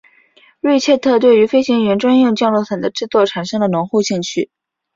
[0.61, 4.49] 瑞切特对飞行员专用降落伞的制作产生了浓厚兴趣。